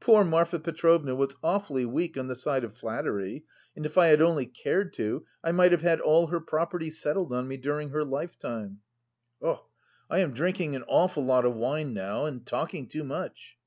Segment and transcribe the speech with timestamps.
[0.00, 3.44] Poor Marfa Petrovna was awfully weak on the side of flattery,
[3.76, 7.34] and if I had only cared to, I might have had all her property settled
[7.34, 8.80] on me during her lifetime.
[9.44, 13.58] (I am drinking an awful lot of wine now and talking too much.)